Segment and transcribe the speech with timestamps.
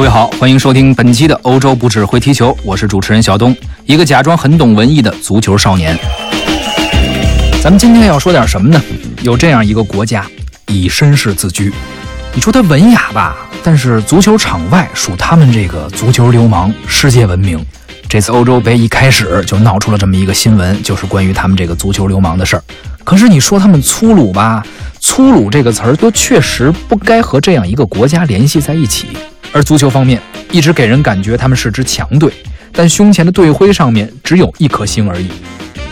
[0.00, 3.54] 各位好，欢迎收听本期的欧洲不止会踢球，我是主持人小东，
[3.84, 5.94] 一个假装很懂文艺的足球少年。
[7.62, 8.82] 咱们今天要说点什么呢？
[9.20, 10.24] 有这样一个国家，
[10.68, 11.70] 以绅士自居。
[12.32, 17.62] 你说他文雅吧，但是足球场外属他们这个足球流氓，世界闻名。
[18.08, 22.64] 这次欧洲杯一开始就闹出了这么一个新闻，就是关于他们这个足球流氓的事儿。
[23.04, 24.64] 可是你说他们粗鲁吧，
[24.98, 29.08] 粗鲁这个词儿都确实不该和这样一个国家联系在一起。
[29.52, 30.20] 而足球方面
[30.52, 32.32] 一直给人感觉他们是支强队，
[32.72, 35.28] 但胸前的队徽上面只有一颗星而已。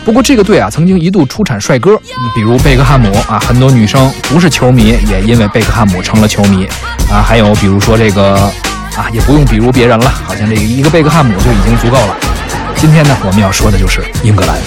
[0.05, 1.97] 不过这个队啊，曾经一度出产帅哥，
[2.33, 6.65] 比如贝克汉姆啊，很多女生不是球迷也因为贝克汉姆成了球迷
[7.11, 7.21] 啊。
[7.21, 8.35] 还有比如说这个
[8.95, 12.15] 啊，也不用比如别人了，好像这个一个贝克汉姆就已经足够了。
[12.75, 14.57] 今天呢，我们要说的就是英格兰。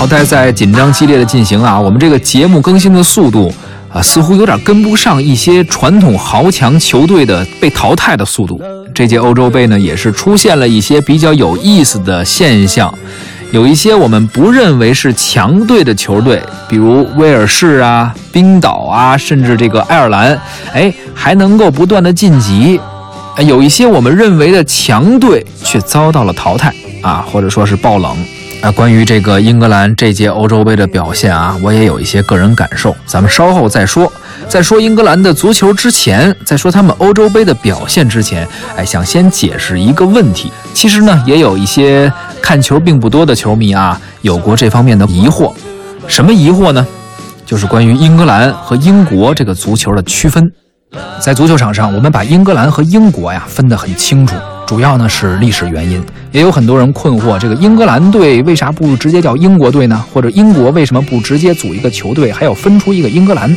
[0.00, 3.52] 好在在紧张激烈的进行啊，我们这个节目更新的速度
[3.92, 8.58] 啊，似乎有点跟不上一些传统豪强球队的被淘汰的速度。
[8.94, 12.94] 这届欧洲杯呢，也是出现了一些比较有意思的现象，
[13.50, 20.40] 有一些我们不认为是强队的球队，比如威尔士啊、冰岛啊，甚至这个爱尔兰，
[20.72, 22.80] 哎，还能够不断的晋级；
[23.46, 28.16] 有一些我们认为的强队却遭到了淘汰啊，或者说是爆冷。
[28.62, 34.12] 啊，关于这个英格兰这届欧洲杯的表现啊，我也有一些个人感受，咱们稍后再说。
[34.48, 40.52] 在说英格兰的足球之前，在说他们欧洲杯的表现之前，哎，想先解释一个问题。
[40.74, 45.54] 其实呢，也有一些看球并不多的球迷啊，有过这方面的疑惑。
[46.06, 46.86] 什么疑惑呢？
[47.46, 50.52] 就是关于英格兰和英国这个足球的区分。
[51.18, 54.34] 在足球场上，我们把英格兰和英国呀分得很清楚。
[54.70, 60.04] 主要呢是历史原因，也有很多人困惑，这个英格兰队为啥不直接叫英国队呢？
[60.14, 63.52] 或者英国为什么不直接组一个球队，还要分出一个英格兰？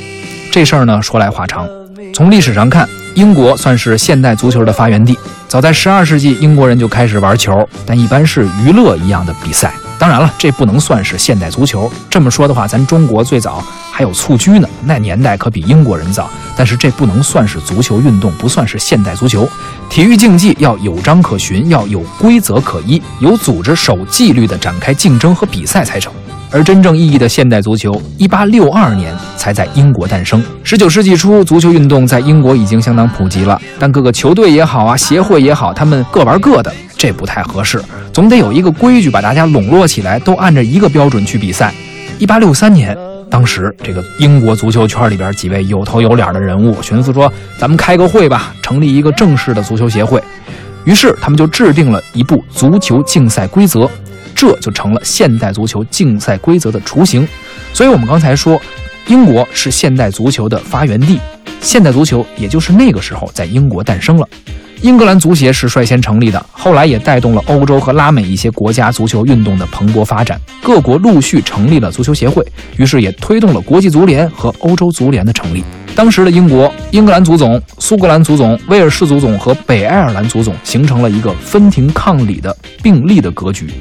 [0.50, 1.68] 这事儿呢说来话长。
[2.16, 5.18] 从历史上看，英国算是现代足球的发源地。
[5.48, 9.72] 早在十二世纪，英国人就开始玩球，但一般是娱乐一样的比赛。
[10.00, 11.92] 当然了，这不能算是现代足球。
[12.10, 16.30] 这么说的话，咱中国最早还有蹴鞠呢，那年代可比英国人早。
[16.58, 19.48] 但是这不能算是足球运动，不算是现代足球。
[19.90, 26.12] 体育竞技要有章可循，要有规则可依，有组织、守纪律的展开竞争和比赛才成。
[26.54, 30.42] 而真正意义的现代足球，一八六二年才在英国诞生。
[30.64, 36.72] 十九世纪初，足球运动在英国已经相当普及了，但各个球队也好啊，协会也好，他们各玩各的。
[36.96, 37.82] 这不太合适，
[38.14, 41.74] 总得有一个规矩把大家笼络起来，都按着一个标准去比赛。
[42.20, 42.96] 一八六三年，
[43.32, 50.22] 当时这个英国足球圈里边几位有头有脸的人物寻思说：“咱们开个会吧，成立一个正式的足球协会。”
[50.86, 53.90] 于是他们就制定了一部足球竞赛规则，
[54.36, 57.28] 这就成了现代足球竞赛规则的雏形。
[57.74, 58.62] 所以，我们刚才说，
[59.08, 61.20] 英国是现代足球的发源地，
[61.62, 64.28] 现代足球也就是那个时候在英国诞生了。
[64.82, 70.38] 英格兰足协是率先成立的，后来也带动了欧洲和拉美一些国家足球运动的蓬勃发展。
[70.62, 72.46] 各国陆续成立了足球协会，
[72.76, 75.64] 于是也推动了国际足联和欧洲足联的成立。
[75.96, 83.72] 当时的英国，英格兰足总、苏格兰足总、威尔士足总和北爱尔兰足总形成了一个分庭抗礼的并立的格局，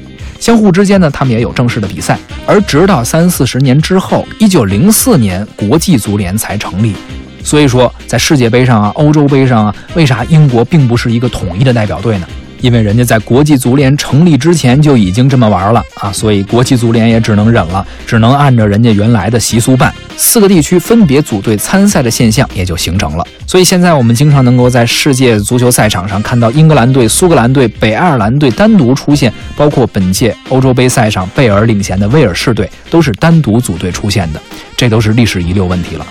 [0.43, 2.19] 相互之间呢，他们也有正式的比赛。
[2.45, 6.93] 而直到三四十年之后，一九零四年，国际足联才成立。
[7.41, 12.27] 所以说，在世界杯上啊、欧洲杯上啊，为啥英国并不是一个统一的代表队呢？
[12.63, 19.93] 因为人家在国际足联成立之前就已经这么玩了啊，所以国际足联也只能忍了，只能按照人家原来的习俗办。
[20.15, 23.27] 四个地区分别组队参赛的现象也就形成了。
[23.45, 34.41] 所以现在我们经常能够在世界足球赛场上看到英格兰队、苏格兰队、北爱尔兰队单独出现，包括本届欧洲杯赛上贝尔领衔的威尔士队都是单独组队出现的，
[34.77, 36.07] 这都是历史遗留问题了。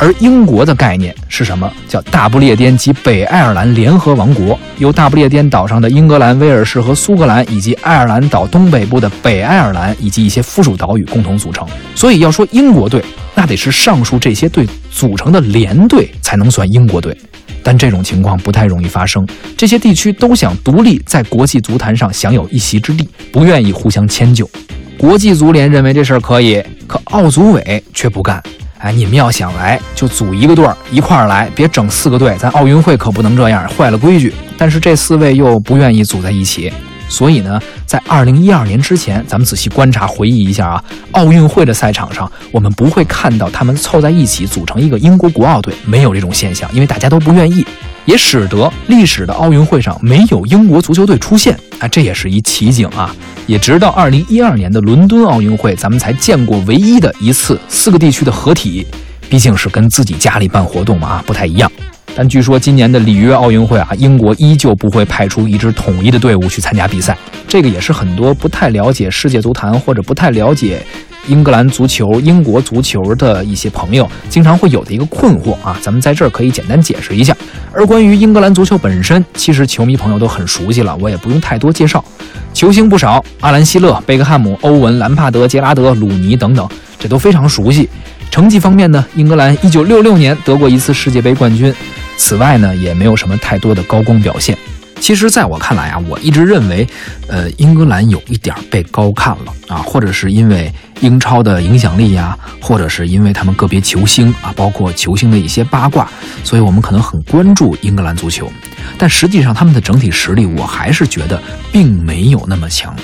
[0.00, 1.70] 而英国的概念是什么？
[1.88, 11.66] 叫大不列颠及北爱尔兰联合王国，由大不列颠岛上的英格兰、威尔士和苏格兰，以及爱尔兰岛东北部的北爱尔兰以及一些附属岛屿共同组成。
[11.96, 13.04] 所以要说英国队，
[13.34, 17.16] 那得是上述这些队组成的联队才能算英国队。
[17.64, 24.48] 但这种情况不太容易发生，这些地区都想独立在国际足坛上享有一席之地，不愿意互相迁就。
[24.96, 28.42] 国际足联认为这事儿可以，可奥组委却不干。
[28.78, 32.36] 哎，你们要想来，就组一个队儿一块儿来，别整四个队。
[32.38, 34.32] 咱奥运会可不能这样，坏了规矩。
[34.56, 36.72] 但是这四位又不愿意组在一起，
[37.08, 47.66] 所以呢，在二零一二年之前，咱们仔细观察、回忆一下啊，奥运会的赛场上，我们不会看到他们凑在一起组成一个英国国奥队，没有这种现象，因为大家都不愿意。
[48.08, 53.14] 也使得历史的奥运会上没有英国足球队出现啊，这也是一奇景啊！
[53.46, 58.86] 也直到二零一二年的伦敦奥运会，咱们才见过唯一的一次四个地区的合体，
[59.28, 61.70] 毕竟是跟自己家里办活动嘛啊，不太一样。
[62.16, 67.14] 但据说今年的里约奥运会啊，英国依旧不会派出一支统一的队伍去参加比赛。
[67.46, 70.82] 这个也是很多不太了解世界足坛或者不太了解
[71.26, 75.78] 英格兰足球、英国足球的一些朋友经常会有的一个困惑啊。
[75.82, 77.36] 咱们在这儿可以简单解释一下。
[77.72, 82.04] 而关于英格兰足球本身，其实球迷朋友都很熟悉了，我也不用太多介绍。
[82.52, 86.68] 球星不少，阿兰·希勒、贝克汉姆、欧文、兰帕德、杰拉德、鲁尼等等，
[86.98, 87.88] 这都非常熟悉。
[88.30, 91.72] 成绩方面呢，英格兰1966年得过一次世界杯冠军。
[92.16, 94.56] 此外呢，也没有什么太多的高光表现。
[95.00, 96.86] 其实，在我看来啊，我一直认为，
[97.28, 106.08] 呃，英格兰有一点被高看了啊，或者是因为英超的影响力呀，或者是因为他们个别球星啊，包括球星的一些八卦，
[106.44, 108.50] 所以我们可能很关注英格兰足球。
[108.96, 111.40] 但实际上，他们的整体实力，我还是觉得
[111.72, 112.94] 并没有那么强。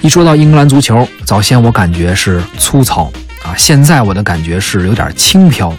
[0.00, 3.04] 一说到英格兰足球，早先我感觉是粗糙
[3.42, 5.74] 啊，现在我的感觉是有点轻飘。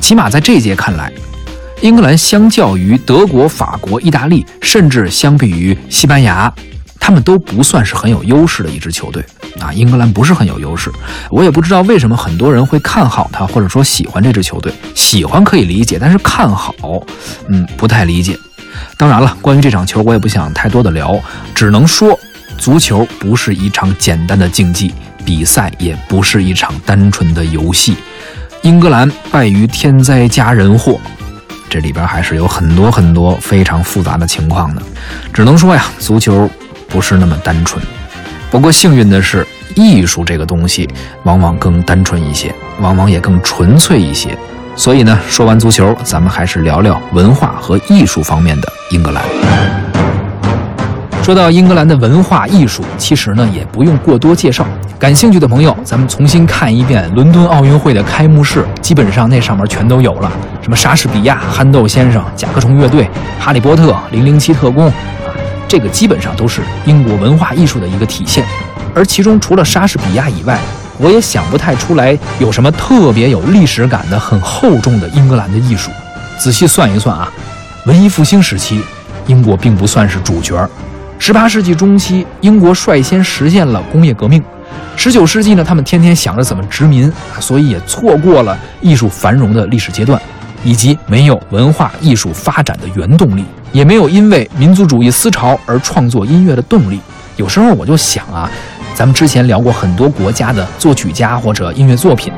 [0.00, 1.12] 起码在这届看来。
[1.82, 6.50] 英格兰相较于德国、法国、意大利，甚至相比于西班牙，
[7.06, 9.24] 他们都不算是很有优势的一支球队
[9.60, 9.72] 啊。
[9.72, 10.90] 英格兰不是很有优势，
[11.30, 14.72] 我也不知道为什么很多人会看好他，或者说喜欢这支球队。
[14.92, 16.74] 喜欢可以理解，但是看好，
[17.46, 18.36] 嗯，不太理解。
[18.96, 21.16] 当然了，关于这场球，我也不想太多的聊，
[21.54, 22.18] 只能说，
[22.58, 24.92] 足球不是一场简单的竞技，
[25.24, 27.96] 比赛也不是一场单纯的游戏。
[28.62, 30.98] 英格兰败于天灾加人祸。
[31.70, 34.82] 这里边还是有很多很多非常复杂的情况的，
[35.32, 36.50] 只能说呀，足球
[36.96, 37.84] 不是那么单纯。
[38.50, 40.88] 不过幸运的是，艺术这个东西
[41.24, 44.34] 往往更单纯一些，往往也更纯粹一些。
[44.74, 49.22] 所以呢，说完足球，咱们还是聊聊文化和艺术方面的英格兰。
[51.22, 54.66] 说到英格兰的文化艺术，其实呢也不用过多介绍。
[54.98, 60.32] 感兴趣的朋友，咱们重新看一遍伦敦奥运会的开幕式，基本上那上面全都有了，
[60.62, 63.06] 什么莎士比亚、憨豆先生、甲壳虫乐队、
[63.38, 64.90] 哈利波特、零零七特工，
[65.68, 68.44] 这个基本上都是英国文化艺术的一个体现。
[68.94, 70.58] 而其中除了莎士比亚以外，
[70.98, 75.90] 我也想不太出来有什么特别有历史感的、很厚重的英格兰的艺术。
[76.38, 77.30] 仔细算一算啊，
[77.84, 78.80] 文艺复兴时期，
[79.26, 80.68] 英国并不算是主角。
[81.18, 84.42] 十八世纪中期，英国率先实现了工业革命。
[84.96, 90.20] 十九世纪呢，他们天天想着怎么殖民啊，所以也错过了艺术繁荣的历史阶段，
[90.64, 93.44] 以及没有文化艺术发展的原动力，
[93.76, 96.98] 也没有因为民族主义思潮而创作音乐的动力。
[97.36, 98.50] 有时候我就想啊，
[98.94, 102.32] 咱们之前聊过很多国家的作曲家或者音乐作品，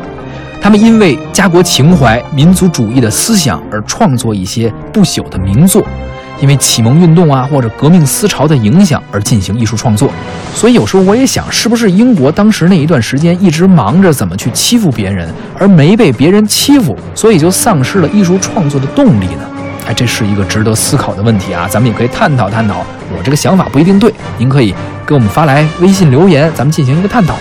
[0.61, 5.81] 他们因为家国情怀、民族主义的思想而创作一些不朽的名作。
[6.41, 10.11] 因为启蒙运动啊，或者革命思潮的影响而进行艺术创作，
[10.55, 19.58] 所以有时候我也想，是不是英国当时那一段时间一直忙着怎么去欺负别人，而没被别人欺负，所以就丧失了艺术创作的动力呢？
[19.89, 22.85] 哎，这是一个值得思考的问题啊，咱们也可以探讨探讨。
[23.17, 24.75] 我这个想法不一定对，您可以
[25.07, 27.35] 给我们发来微信留言，咱们进行一个探讨。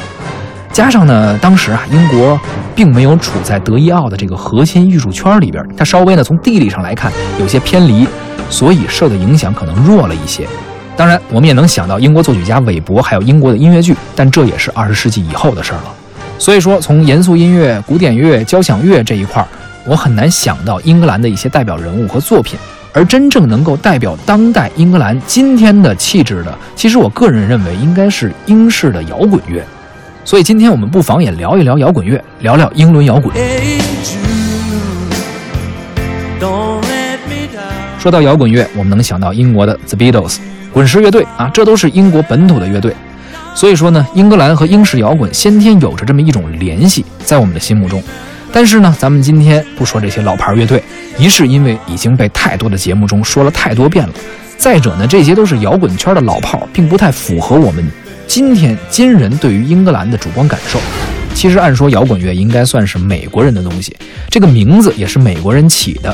[0.71, 2.39] 加上呢，当时啊，英国
[2.73, 8.07] 并没有处在德意奥的这个核心艺术圈里边，它稍微呢从地理上来看有些偏离。
[8.50, 10.47] 所以受的影响可能弱了一些，
[10.95, 15.93] 当然我们也能想到英国作曲家韦伯，还有英国的音乐剧，但这也是二十世纪以后的事儿了。
[16.39, 19.48] 所以说，从严肃音乐、古典乐、交响乐这一块儿，
[19.88, 22.60] 我很难想到英格兰的一些代表人物和作品。
[22.94, 29.63] 而真正能够代表当代英格兰今天的气质的，其实我个人认为应该是英式的摇滚乐。
[30.25, 33.36] 所以今天我们不妨也聊一聊摇滚乐，聊聊英伦摇滚。
[38.00, 40.38] 说到摇滚乐，我们能想到英国的 The Beatles、
[40.74, 42.96] 滚石乐队啊，这都是英国本土的乐队。
[43.53, 48.01] 所以说呢，英格兰和英式摇滚先天有着这么一种联系，在我们的心目中。
[48.57, 50.81] 但是呢，咱们今天不说这些老牌乐队，
[51.15, 54.13] 一是因为已经被太多的节目中说了太多遍了；
[54.57, 57.87] 再者呢，这些都是摇滚圈的老炮，并不太符合我们
[58.25, 60.79] 今天今人对于英格兰的主观感受。
[61.35, 63.95] 其实按说摇滚乐应该算是美国人的东西，
[64.27, 66.11] 这个名字也是美国人起的。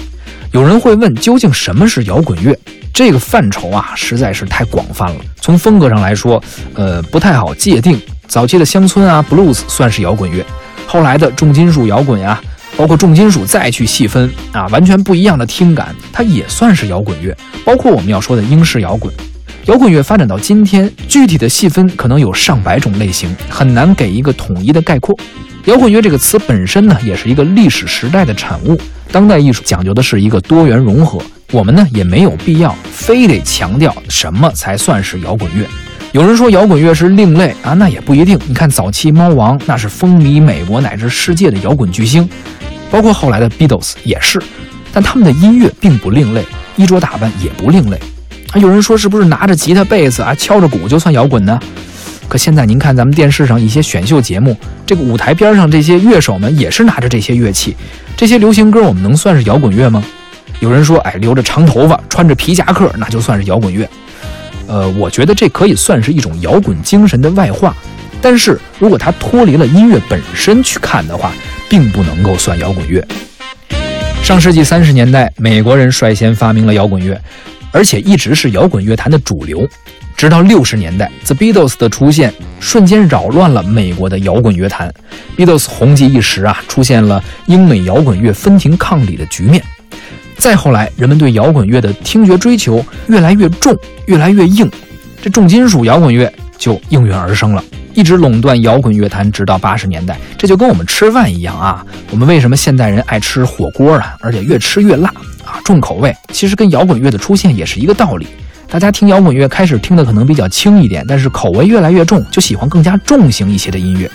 [0.52, 2.54] 有人会问，究竟什么是摇滚乐？
[2.94, 5.16] 这个范畴啊，实在是太广泛了。
[5.40, 7.98] 从风格上来说，呃，不太好界定。
[8.28, 10.44] 早期的乡村啊，blues 算是摇滚乐；
[10.86, 12.40] 后来的重金属摇滚呀，
[12.78, 17.36] 包括重金属再去细分啊，完全不一样的听感，它也算是摇滚乐。
[17.66, 19.12] 包括我们要说的英式摇滚，
[19.66, 25.18] 摇滚乐发展到今天，具体的细分可能有上百种类型，很难给一个统一的概括。
[25.66, 28.78] 摇滚乐这个词本身呢，也是一个历史时代的产物。
[29.12, 31.20] 当代艺术讲究的是一个多元融合，
[31.52, 35.66] 我们呢也没有必要非得强调什么才算是摇滚乐。
[36.14, 38.40] 有人说摇滚乐是另类啊，那也不一定。
[38.46, 42.30] 你看早期猫王那是风靡美国乃至世界的摇滚巨星，
[42.92, 44.40] 包括后来的 Beatles 也是，
[44.94, 47.98] 但他们的音乐并不另类，衣着打扮也不另类。
[48.52, 51.60] 啊，有人说是不是拿着吉他、贝斯啊，敲着鼓就算摇滚呢？
[52.28, 54.56] 可现在您看咱们电视上一些选秀节目，
[54.86, 57.76] 这个舞台边上这些乐手们也是拿着这些乐器，
[58.16, 60.04] 这些流行歌我们能算是摇滚乐吗？
[60.60, 63.90] 有人说，哎，留着长头发，穿着皮夹克，那就算是摇滚乐。
[64.74, 67.76] 呃，我觉得这可以算是一种摇滚精神的外化，
[68.20, 71.32] 但是如果它脱离了音乐本身去看的话，
[71.70, 73.08] 并不能够算摇滚乐。
[74.24, 77.22] 上世纪三十年代，美国人率先发明了摇滚乐。
[77.72, 79.68] 而且一直是摇滚乐坛的主流，
[80.16, 84.94] 直到六十年代，The Beatles 的出现瞬间扰乱了美国的摇滚乐坛。
[85.36, 89.64] Beatles 红极一时啊，出现了英美摇滚乐分庭抗礼的局面。
[90.44, 93.74] 再后来，人们对摇滚乐的听觉追求越来越重，
[94.08, 94.70] 越来越硬，
[95.22, 100.20] 这重金属摇滚乐就应运而生了，一直垄断摇滚乐坛，直到八十年代。
[100.38, 105.08] 这就跟我们吃饭一样啊，我们为什么现代人爱吃火锅啊，而且越吃越辣
[105.46, 105.64] 啊？
[105.64, 108.28] 重口味其实跟摇滚乐的出现也是一个道理，
[108.68, 114.12] 大家听摇滚乐开始听的可能比较轻一点，但是口味越来越重，就喜欢更加重型一些的音乐。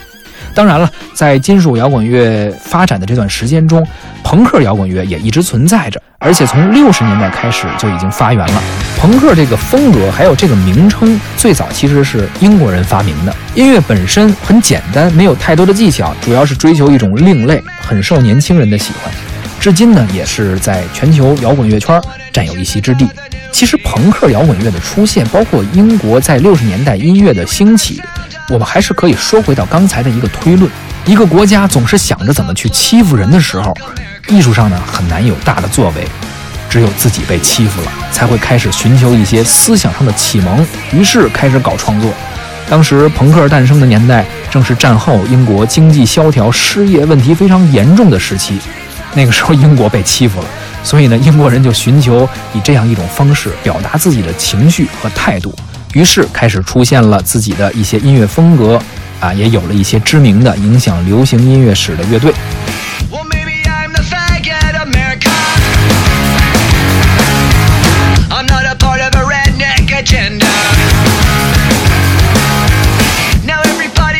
[0.54, 3.86] 当然了，在金属摇滚乐发展的这段时间中，
[4.24, 8.62] 朋克摇滚乐也一直存在着，而且从六十年代开始就已经发源了。
[8.98, 13.34] 朋克这个风格还有这个名称，最早其实是英国人发明的。
[13.54, 19.27] 音乐本身很简单，没有太多的技巧，主要是追求一种另类，很受年轻人的喜欢。
[19.68, 22.00] 至今呢，也是在全球摇滚乐圈
[22.32, 23.06] 占有一席之地。
[23.52, 28.00] 其实，朋克摇滚乐的出现，包括英国在六十年代音乐的兴起，
[28.48, 30.72] 我们还是可以说回到刚才的一个推论：
[31.04, 33.76] 一个国家总是想着怎么去欺负人的时候，
[34.28, 36.08] 艺术上呢很难有大的作为。
[36.70, 42.10] 只有自己被欺负了，才会开始寻求一些思想上的启蒙，于是开始搞创作。
[42.70, 48.58] 当时朋克诞生的年代，正是战后英国经济萧条、失业问题非常严重的时期。
[49.18, 50.46] 那个时候英国被欺负了，
[50.84, 55.52] 所以呢，英国人就寻求以这样一种方式表达自己的情绪和态度，
[55.92, 58.80] 于是开始出现了自己的一些音乐风格，
[59.18, 62.32] 啊，也有了一些知名的影响流行音乐史的乐队。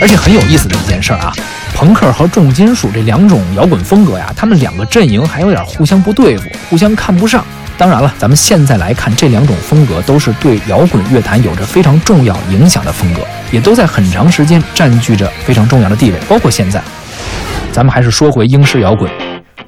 [0.00, 1.32] 而且很有意思的一件事儿啊。
[1.78, 7.46] 朋克和重金属这两种摇滚风格呀，他们两个阵营还有点互相不对付，互相看不上。
[7.76, 13.20] 当然了，咱们现在来看，这两种风格都是对摇滚乐坛有着非常重要影响的风格，
[13.52, 16.18] 也都在很长时间占据着非常重要的地位。
[16.28, 16.82] 包括现在，
[17.70, 19.08] 咱们还是说回英式摇滚。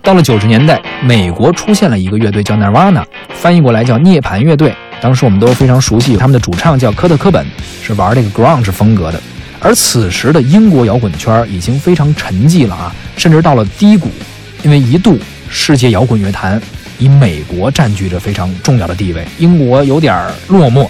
[0.02, 4.74] 到了九十年代，美国出现了一个乐队叫 Nirvana，翻译过来叫涅槃乐队。
[5.00, 7.46] 当时我们都非常熟悉，他们的主唱叫科特·科本，
[7.80, 9.22] 是玩这个 grunge 风格的。
[9.60, 14.08] 而此时的英国摇滚圈已经非常沉寂了啊，甚至到了低谷，
[14.62, 15.18] 因为一度
[15.50, 16.60] 世界摇滚乐坛
[16.98, 20.88] 以美国占据着非常重要的地位，英国有点落寞。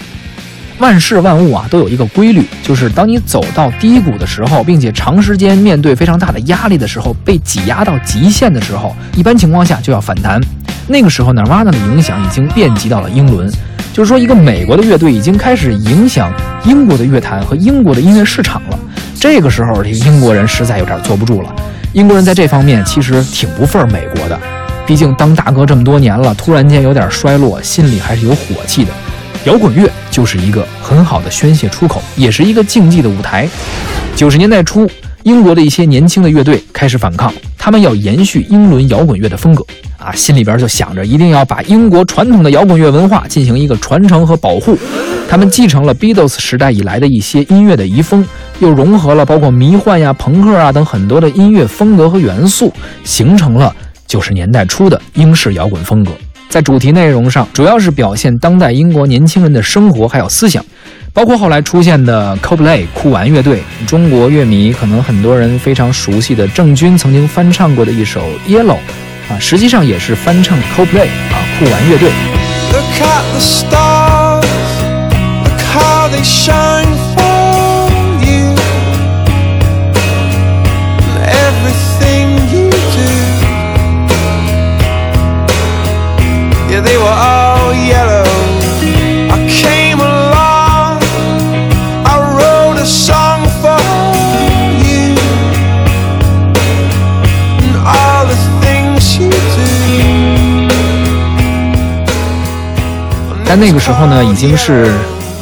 [0.78, 10.40] 万事万物啊都有一个规律，就是当你走到低谷的时候，并且长时间面对非常大的压力的时候，被挤压到极限的时候，一般情况下就要反弹。
[10.88, 13.52] 那个时候，Nirvana 的影响已经遍及到了英伦。
[13.92, 16.32] 就是说，一个美国的乐队已经开始影响
[16.64, 18.78] 英国的乐坛和英国的音乐市场了。
[19.18, 21.54] 这个时候，这英国人实在有点坐不住了。
[21.92, 24.38] 英国人在这方面其实挺不忿美国的，
[24.86, 28.92] 毕竟当大哥这么多年了，突然间有点衰落，心里还是有火气的。
[29.44, 33.48] 摇滚乐就是一个很好的宣泄出口，也是一个竞技的舞台。
[34.14, 34.88] 九十年代初，
[35.24, 39.64] 英国的一些年轻的乐队开始反抗，他们要延续英伦摇滚乐的风格。
[40.00, 44.76] 啊，心里边就想着一定要把英国传统的摇滚乐文化进行一个传承和保护。
[45.28, 48.24] 他们继承了 Beatles 时代以来的一些音乐的遗风，
[48.58, 52.72] 又融合了包括迷幻呀、朋克啊等很多的音乐风格和元素，
[53.04, 53.72] 形成了
[54.06, 56.10] 九十年代初的英式摇滚风格。
[56.48, 60.64] 在主题内容上，主要是表现当代英国年轻人的生活还有思想，
[61.12, 63.62] 包括后来出现的 Coldplay 酷玩乐队。
[63.86, 68.78] 中国乐迷可能很多人非常熟悉的郑钧曾经翻唱过的一首 Yellow。
[69.29, 72.09] 啊，实际上也是翻唱 Coldplay 啊，酷玩乐队。
[103.50, 104.88] 但那个时候呢，已经是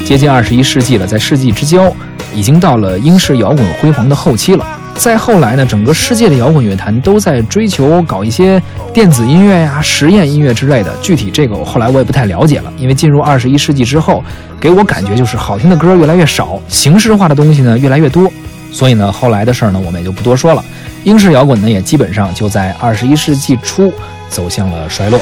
[0.02, 1.92] 接近二十一世纪了，在世纪之交，
[2.34, 4.64] 已经到了英式摇滚辉煌的后期了。
[4.94, 8.62] 再后来呢，整个世界的摇滚乐坛都在追求搞一些
[8.94, 10.90] 电子音乐呀、实验音乐之类的。
[11.02, 14.24] 具体这个我后来我也不太了解了，因为进入二十一世纪之后，
[14.58, 18.32] 给我感觉就是好听的歌越来越少，形式化的东西呢越来越多。
[18.72, 20.64] 所以呢，后来的事儿呢，我们也就不多说了。
[21.04, 23.92] 英式摇滚呢，也基本上就在二十一世纪初
[24.30, 25.20] 走向了衰落。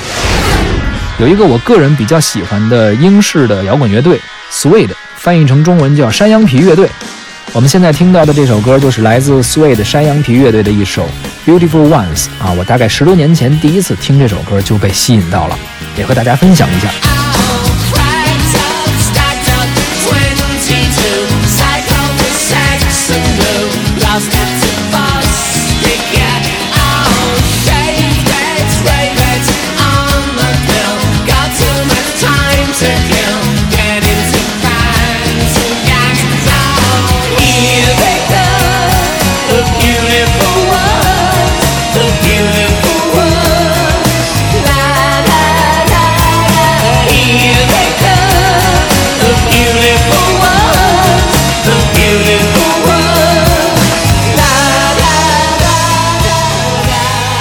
[1.19, 4.21] 有一个我个人比较喜欢的英式的摇滚乐队
[4.51, 6.91] s w e d e 翻译成中文叫山羊皮乐队。
[7.53, 11.09] 我们现在听到的这首歌就是来自 s w e d e 山羊皮乐队的一首
[11.47, 15.59] Beautiful Ones 啊，我大概十多年前第一次听这首歌就被吸引到了，
[15.97, 17.26] 也和大家分享一下。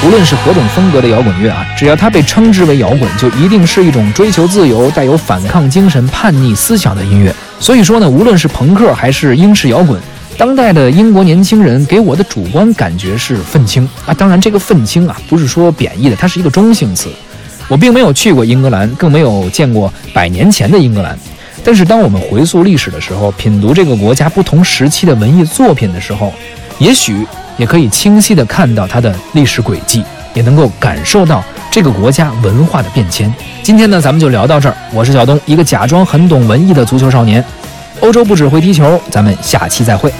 [0.06, 7.34] 无论是何种风格的摇滚乐啊，只要它被称之为摇滚，就一定是一种追求自由、带有反抗精神、叛逆思想的音乐。
[7.60, 10.00] 所以说呢，无论是朋克还是英式摇滚，
[10.38, 14.14] 当代的英国年轻人给我的主观感觉是愤青啊。
[14.14, 17.10] 当然，这个愤青啊，不是说贬义的，它是一个中性词。
[17.68, 21.18] 我并没有去过英格兰，更没有见过百年前的英格兰。
[21.64, 26.32] 但是，当我们回溯历史的时候，品读这个国家不同时期的文艺作品的时候，
[26.78, 27.26] 也许。
[27.58, 33.34] 也可以清晰地看到它的历史轨迹，也能够感受到这个国家文化的变迁。
[33.64, 34.76] 今天呢，咱们就聊到这儿。
[34.94, 37.44] 我是小东，一个假装很懂文艺的足球少年。
[38.02, 40.14] 欧洲不止会踢球，咱们下期再会。